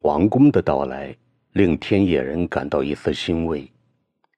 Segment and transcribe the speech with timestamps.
[0.00, 1.14] 王宫的到来
[1.52, 3.70] 令天野人感到一丝欣慰，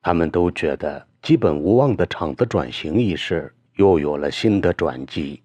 [0.03, 5.41] 他们都觉得基本无望的厂子转型一事又有了新的转机。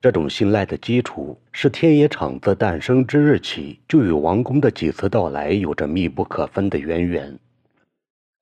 [0.00, 7.36] 这种信赖的基础是天野厂子诞生之日起就与王宫的几次到来有着密不可分的渊源。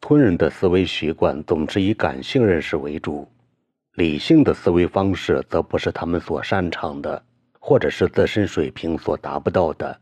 [0.02, 3.26] 村人的思维习惯总是以感性认识为主，
[3.94, 7.22] 理性的思维方式则不是他们所擅长的，
[7.58, 9.98] 或者是自身水平所达不到的。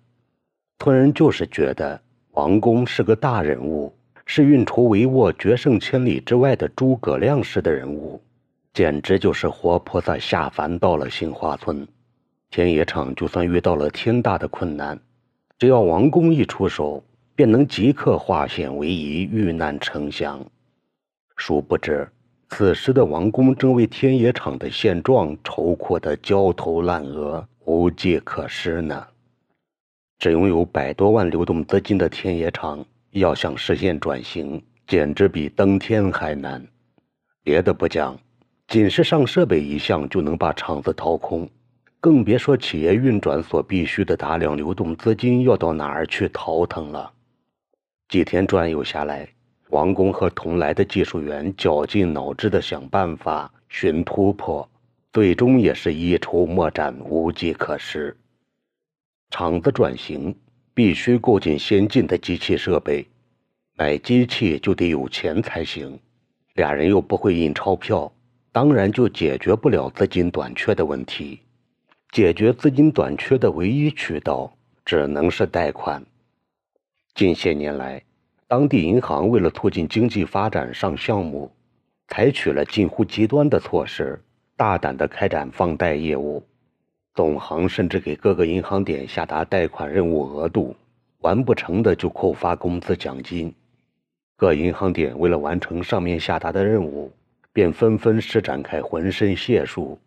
[0.81, 2.01] 村人就是觉得
[2.33, 3.93] 王公是个大人物，
[4.25, 8.23] 是运筹帷幄、决胜千里之外的诸葛亮式的人物，
[8.73, 11.87] 简直就是活菩萨下凡到了杏花村。
[12.49, 14.97] 天野厂就算遇到了天大的困难，
[15.59, 17.03] 只要王公一出手，
[17.35, 20.41] 便能即刻化险为夷、遇难成祥。
[21.37, 22.09] 殊不知，
[22.51, 29.05] 此时的王公正为天野厂的现状愁苦得焦头烂额、无计可施呢。
[30.19, 36.67] 只拥有百多万流动资金的天野厂，要想实现转型，简直比登天还难。
[37.45, 38.19] 别的不讲，
[38.67, 41.49] 仅是上设备一项就能把厂子掏空，
[42.01, 47.13] 更别说企业运转所必需的大量流动资金要到哪儿去淘腾了。
[48.09, 49.29] 几天转悠下来，
[49.71, 54.69] 王工和同来的技术员绞尽脑汁地想办法寻突破，
[55.13, 58.17] 最终也是一筹莫展，无计可施。
[59.31, 60.35] 厂子转型
[60.75, 63.07] 必须购进先进的机器设备，
[63.77, 65.99] 买机器就得有钱才行。
[66.55, 68.11] 俩人又不会印钞票，
[68.51, 71.41] 当然就解决不了资金短缺的问题。
[72.11, 74.51] 解决资金短缺的唯一渠道
[74.85, 76.03] 只能是贷款。
[77.15, 78.03] 近些年来，
[78.47, 81.53] 当地银行为了促进经济发展上项目，
[82.09, 84.19] 采取了近乎极端的措施，
[84.57, 86.43] 大胆地开展放贷业务。
[87.19, 90.77] 总行甚至给各个银行点下达贷款任务额度，
[91.19, 93.53] 完不成的就扣发工资奖金。
[94.37, 97.11] 各银行点为了完成上面下达的任务，
[97.53, 99.99] 便纷纷施展开浑身解数。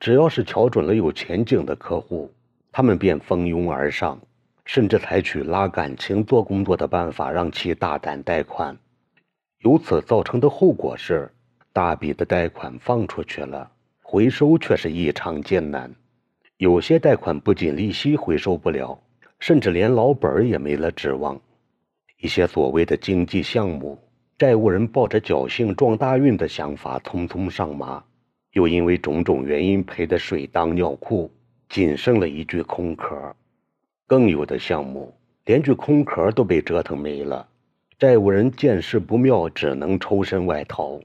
[0.00, 2.28] 只要是瞧准了有前景的客户，
[2.72, 4.18] 他们便蜂拥而上，
[4.64, 8.76] 甚至采取拉感情做工作的办法，让其大胆贷款。
[9.60, 11.30] 由此造成的后果是，
[11.72, 13.70] 大笔的贷款放出去了，
[14.02, 15.94] 回收却是异常艰难。
[16.58, 19.00] 有些贷款不仅利息回收不了，
[19.38, 21.40] 甚至连老本也没了指望。
[22.20, 23.96] 一些所谓的经济项目，
[24.36, 28.02] 债务人抱着侥幸撞大运的想法匆匆上马，
[28.54, 31.30] 又因为种种原因赔得水当尿裤，
[31.68, 33.14] 仅剩了一具空壳。
[34.08, 35.14] 更有的项目
[35.44, 37.46] 连具空壳都被折腾没了，
[38.00, 41.00] 债务人见势不妙，只能抽身外逃，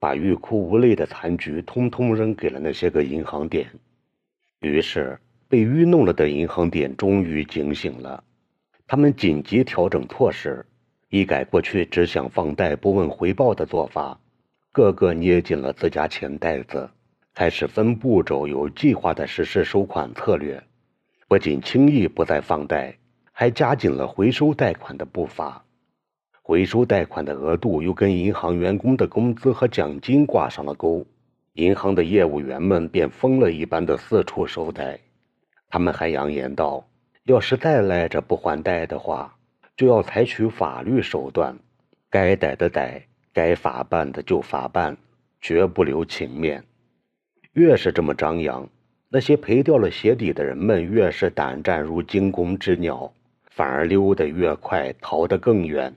[0.00, 3.70] 把欲哭无泪的残局通通扔给了那些个银行点。
[4.60, 5.18] 于是，
[5.48, 8.24] 被愚弄了的银行点终于警醒了，
[8.86, 10.64] 他们紧急调整措施，
[11.10, 14.18] 一改过去只想放贷不问回报的做法，
[14.72, 16.88] 个个捏紧了自家钱袋子，
[17.34, 20.62] 开始分步骤、有计划地实施收款策略。
[21.28, 22.96] 不仅轻易不再放贷，
[23.32, 25.64] 还加紧了回收贷款的步伐。
[26.40, 31.04] 回收贷款的额度又跟银行员工的工资和奖金挂上了钩。
[31.56, 34.98] 银行的业务员们便疯了一般的四处收贷，
[35.70, 36.86] 他们还扬言道
[37.24, 39.34] ：“要是再赖着不还贷的话，
[39.74, 41.58] 就要采取法律手段，
[42.10, 44.94] 该逮的逮，该法办的就法办，
[45.40, 46.62] 绝不留情面。”
[47.54, 48.68] 越是这么张扬，
[49.08, 53.10] 那些赔掉了鞋底的人们越是胆战如惊弓之鸟，
[53.46, 55.94] 反而溜得越快，逃得更远。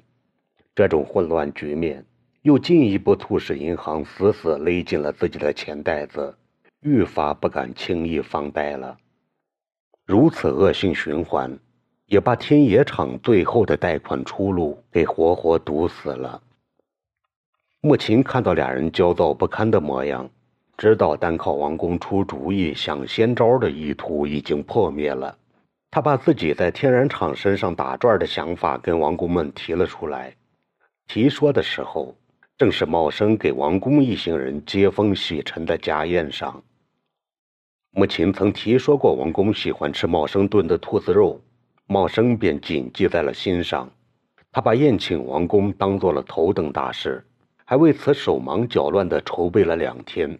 [0.74, 2.06] 这种混乱局面。
[2.44, 6.38] 又进一步促使银行死死勒紧了自己的钱袋子，
[6.80, 8.98] 愈发不敢轻易放贷了。
[10.06, 11.60] 如此恶性循环，
[12.06, 16.42] 也把天野厂最后的贷款出路给活活堵死了。
[17.82, 20.30] 穆琴看到俩人焦躁不堪的模样，
[20.78, 25.38] 知道单靠王工出主意想先招的意图已经破灭了。
[25.92, 30.34] 他把自己在天然厂身上打转的想法跟王工们提了出来。
[31.06, 32.16] 提说的时候。
[32.60, 36.62] 正是茂生给王公一行人接风洗尘的家宴上。
[37.92, 41.40] 母亲曾提说过，王公喜欢吃茂生炖的兔子肉，
[41.88, 43.90] 茂生便谨记在了心上。
[44.52, 47.26] 他把宴请王公当做了头等大事，
[47.64, 50.38] 还为此手忙脚乱地筹备了两天。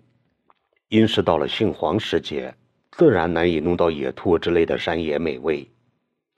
[0.90, 2.54] 因是到了杏黄时节，
[2.92, 5.66] 自然难以弄到野兔之类的山野美味。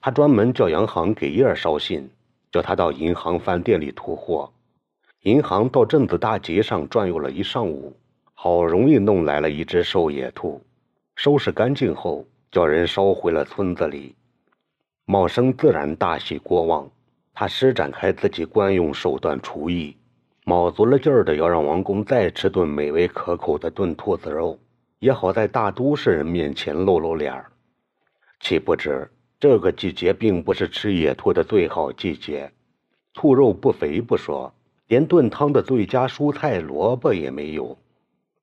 [0.00, 2.08] 他专门叫杨行给叶儿捎信，
[2.52, 4.52] 叫他到银行饭店里图货。
[5.22, 7.96] 银行到镇子大街上转悠了一上午，
[8.34, 10.60] 好容易弄来了一只瘦野兔，
[11.14, 14.16] 收拾干净后，叫人捎回了村子里。
[15.04, 16.90] 茂生自然大喜过望，
[17.32, 19.96] 他施展开自己惯用手段厨艺，
[20.44, 24.58] 卯足了劲儿的要让王公再吃顿美味可口的炖兔子肉，
[24.98, 27.46] 也好在大都市人面前露露脸儿。
[28.40, 29.08] 岂不知
[29.38, 32.50] 这个季节并不是吃野兔的最好季节，
[33.14, 34.52] 兔肉不肥不说，
[34.88, 37.76] 连炖汤的最佳蔬菜萝卜也没有。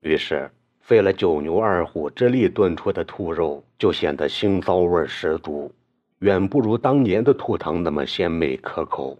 [0.01, 0.49] 于是，
[0.79, 5.71] 费了九牛二虎之力炖出的兔肉就显得腥臊味十足，
[6.19, 9.17] 远不如当年的兔汤那么鲜美可口。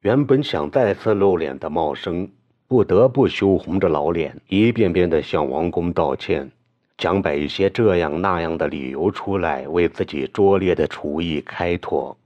[0.00, 2.28] 原本想再次露脸的茂生，
[2.66, 6.50] 不得不羞红着老脸，一遍遍地向王公道歉。
[6.96, 12.16] 讲摆一些这样那样的理由出来，为自己拙劣的厨艺开脱。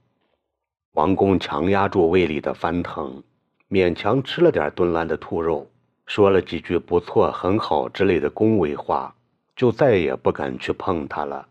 [0.93, 3.23] 王公强压住胃里的翻腾，
[3.69, 5.69] 勉强吃了点炖烂的兔肉，
[6.05, 9.13] 说了几句“不错，很好”之类的恭维话，
[9.55, 11.47] 就再也不敢去碰它了。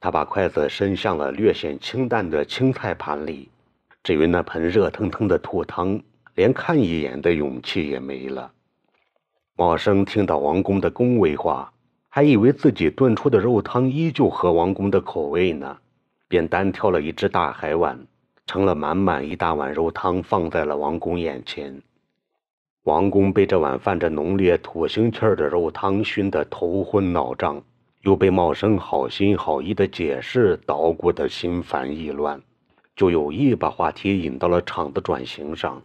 [0.00, 3.48] 他把筷子伸向了略显清淡的青菜盘里，
[4.02, 6.00] 至于那盆热腾腾的兔汤，
[6.34, 8.52] 连看一眼的勇气也没了。
[9.56, 11.70] 茂生听到王公的恭维话。
[12.16, 15.78] 还以为自己炖出的肉汤依旧合王公的口味呢，
[16.28, 18.06] 便单挑了一只大海碗，
[18.46, 21.82] 盛了满满一大碗肉汤放在了王公眼前。
[22.84, 27.62] 王公被这碗泛着浓烈土腥气儿的肉汤熏得头昏脑胀，
[28.02, 32.40] 又被茂生好心好意的解释捣鼓得心烦意乱，
[32.94, 35.82] 就有意把话题引到了厂子转型上，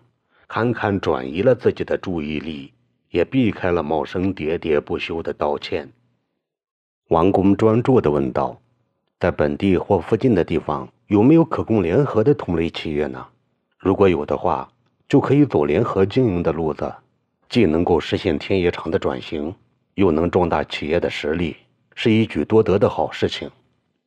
[0.48, 2.74] 堪堪转移了自己的注意力，
[3.12, 5.90] 也避开了茂生喋喋不休的道歉。
[7.08, 8.60] 王公专注地问道
[9.20, 13.26] ：“在本地或附近的地方，有没有可供联合的同类企业呢？
[13.80, 14.72] 如果有的话，
[15.08, 16.94] 就可以走联合经营的路子，
[17.50, 19.56] 既能够实现天野厂的转型，
[19.96, 21.56] 又能壮大企业的实力，
[21.96, 23.50] 是一举多得的好事情。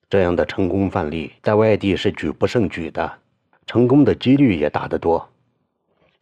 [0.08, 3.12] 这样的成功范例在外地是举不胜举的，
[3.66, 5.28] 成功的几率也大得多。”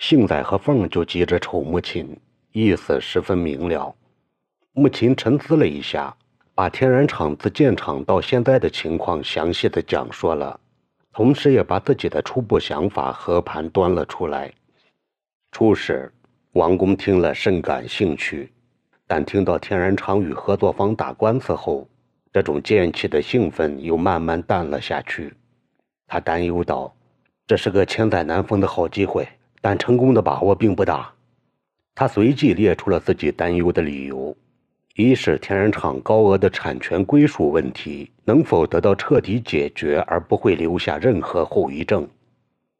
[0.00, 2.18] 杏仔和凤就急着瞅木琴，
[2.52, 3.94] 意思十分明了。
[4.72, 6.16] 木琴沉思了一下。
[6.52, 10.60] 把天然厂自建厂到现在的情况详细的讲述了，
[11.12, 14.52] 同时也把自己的初步想法和盘端了出来。
[15.52, 16.12] 初始，
[16.52, 18.52] 王公听了甚感兴趣，
[19.06, 21.88] 但听到天然厂与合作方打官司后，
[22.32, 25.34] 这种渐起的兴奋又慢慢淡了下去。
[26.06, 26.94] 他担忧道
[27.46, 29.28] ：“这是个千载难逢的好机会，
[29.60, 31.12] 但成功的把握并不大。”
[31.94, 34.34] 他随即列出了自己担忧的理由。
[34.96, 42.02] 一是天然厂高额的产权归属问题能否得到彻底解决而不会留下任何后遗症；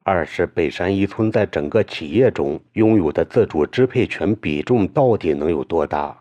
[0.03, 6.21] 二是北山一村在整个企业中拥有的自主支配权比重到底能有多大；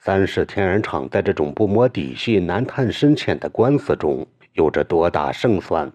[0.00, 5.90] 三是天然厂在这种不摸底细、难探深浅的官司中有着多大胜算。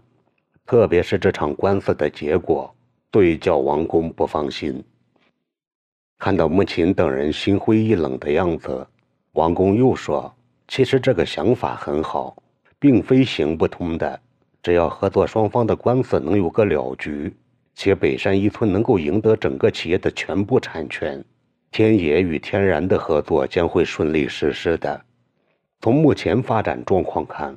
[0.65, 2.73] 特别是这场官司的结果，
[3.11, 4.83] 对叫王公不放心。
[6.17, 8.87] 看到穆琴等人心灰意冷的样子。
[9.37, 10.35] 王公又说
[10.67, 12.35] ：“其实这个想法很好，
[12.79, 14.19] 并非行不通的。
[14.63, 17.31] 只要合作双方的官司能有个了局，
[17.75, 21.23] 且北山一村能够赢得整个企业的全部产权，
[21.69, 24.99] 天野与天然的合作将会顺利实施的。
[25.81, 27.55] 从目前发展状况看，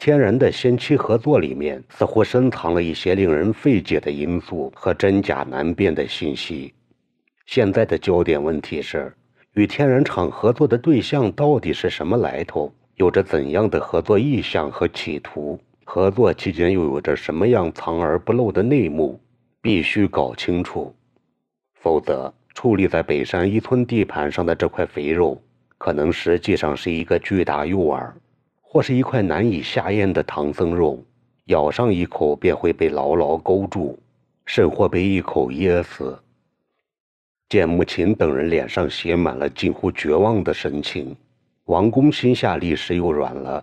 [0.00, 6.74] 天然的先期合作里面似乎深藏了一些令人费解的因素和真假难辨的信息。
[7.46, 9.14] 现在的焦点问题是。”
[9.54, 12.72] 与天然厂合作的对象到底是什么来头？
[12.94, 15.60] 有着怎样的合作意向和企图？
[15.84, 19.20] 合作期间又有着什么样藏而不露的内幕？
[19.60, 20.94] 必须搞清楚，
[21.74, 25.38] 否则矗立在北山一村地盘上的这块肥肉，
[25.76, 28.10] 可能实际上是一个巨大诱饵，
[28.62, 30.98] 或是一块难以下咽的唐僧肉，
[31.46, 33.98] 咬上一口便会被牢牢勾住，
[34.46, 36.18] 甚或被一口噎死。
[37.52, 41.14] 见穆琴等人脸上写满了近乎绝望的神情，
[41.66, 43.62] 王公心下立时又软了。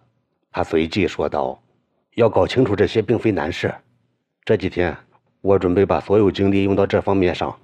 [0.52, 1.60] 他随即说道
[2.14, 3.74] ：“要搞清楚这些并非难事。
[4.46, 4.96] 这几天
[5.42, 7.58] 我准备把所有精力用到这方面上。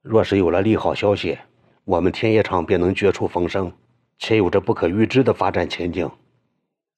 [0.00, 1.36] 若是有了利好消息，
[1.84, 3.70] 我们天业厂便能绝处逢生，
[4.18, 6.10] 且有着不可预知的发展前景。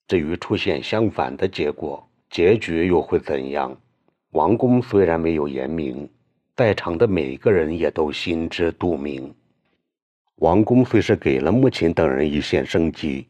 [0.07, 3.77] 至于出现相反的结果，结局又会怎样？”
[4.31, 6.09] 王公虽然没有言明。
[6.61, 9.33] 在场的每个人也都心知肚明。
[10.35, 13.25] 王公虽是给了木琴等人一线生机，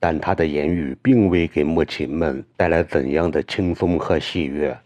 [0.00, 4.76] 但他的言语并未给木琴们带来怎样的轻松和喜悦。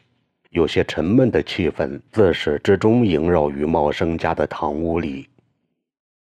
[0.51, 5.27] 有些沉闷的气氛自始至终萦绕于茂生家的堂屋里，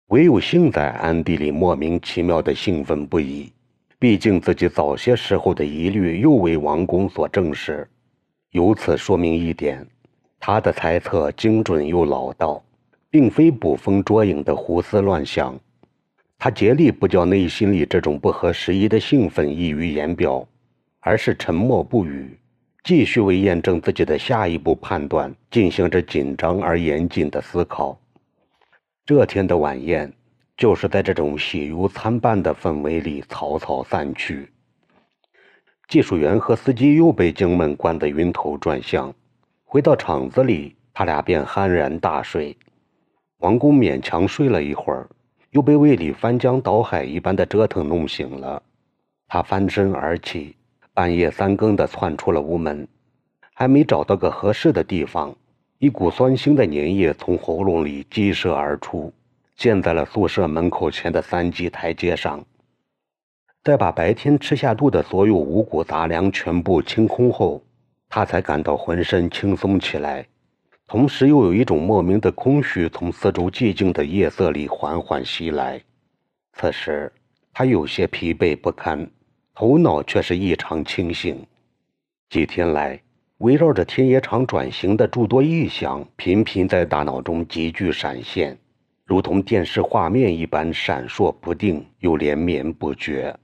[0.08, 3.50] 唯有幸在暗地里莫名其妙的兴奋不已。
[3.98, 7.88] 毕竟自己早些时候的疑虑又为王公所证实。
[8.50, 9.86] 由此说明一点，
[10.44, 12.60] 他的猜测精准又老道，
[13.08, 15.56] 并非捕风捉影的胡思乱想。
[16.36, 20.44] 他竭力不叫内心里这种不合时宜的兴奋溢于言表，
[20.98, 22.36] 而是沉默不语，
[22.82, 27.96] 继续为验证自己的下一步判断进行着紧张而严谨的思考。
[29.06, 30.12] 这天的晚宴，
[30.56, 34.48] 就是在这种喜忧参半的氛围里草草散去。
[35.86, 39.14] 技术员和司机又被惊闷灌得晕头转向，
[39.72, 42.54] 回到厂子里，他俩便酣然大睡。
[43.38, 45.08] 王工勉强睡了一会儿。
[45.52, 48.62] 又被胃里翻江倒海一般的折腾弄醒了，
[49.28, 50.54] 他翻身而起，
[50.92, 52.86] 半夜三更的窜出了屋门，
[53.54, 55.34] 还没找到个合适的地方，
[55.78, 59.10] 一股酸腥的粘液从喉咙里激射而出，
[59.56, 62.44] 溅在了宿舍门口前的三级台阶上。
[63.64, 67.62] 在把白天吃下肚的所有五谷杂粮全部清空后，
[68.14, 70.26] 他才感到浑身轻松起来。
[70.86, 75.80] 同时，又有一种莫名的空虚从四周寂静的夜色里缓缓袭来。
[76.52, 77.10] 此时，
[77.54, 79.10] 他有些疲惫不堪，
[79.54, 81.42] 头脑却是异常清醒。
[82.28, 83.00] 几天来，
[83.38, 88.58] 围绕着天野场转型的诸多异象频频在大脑中急剧闪现，
[89.06, 93.34] 如同电视画面一般闪烁不定又连绵不绝。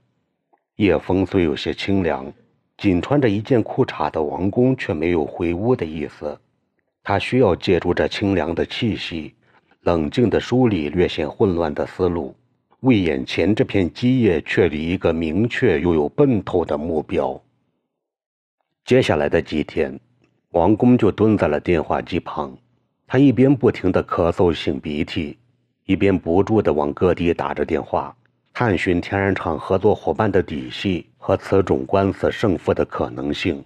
[0.75, 2.31] 夜风虽有些清凉，
[2.79, 6.39] 仅穿着一件裤衩的王宫却没有回屋的意思。
[7.03, 9.33] 他需要借助这清凉的气息，
[9.81, 12.33] 冷静地梳理略显混乱的思路，
[12.79, 17.41] 为眼前这片基业确立一个明确又有奔头的目标。
[18.85, 19.99] 接下来的几天，
[20.51, 22.57] 王工就蹲在了电话机旁，
[23.05, 25.37] 他一边不停地咳嗽、擤鼻涕，
[25.85, 28.15] 一边不住地往各地打着电话，
[28.61, 33.63] 探寻天然厂合作伙伴的底细和此种官司胜负的可能性。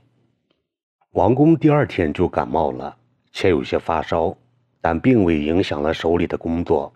[1.13, 2.95] 王工第二天就感冒了。
[3.31, 4.37] 且有些发烧，
[4.79, 6.93] 但并未影响了手里的工作。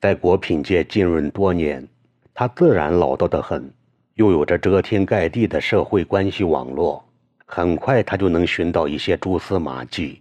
[0.00, 1.86] 在果品界浸润多年，
[2.34, 3.72] 他自然老道得很，
[4.14, 7.08] 又有着遮天盖地的社会关系网络，
[7.46, 10.20] 很快他就能寻到一些蛛丝马迹。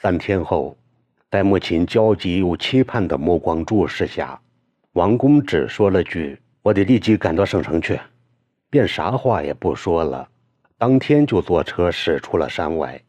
[0.00, 0.76] 三天后，
[1.28, 4.40] 在母亲焦急又期盼的目光注视下，
[4.92, 7.98] 王公只说了句：“我得立即赶到省城去。”
[8.70, 10.28] 便啥话也不说了，
[10.76, 13.00] 当天就坐车驶出了山外。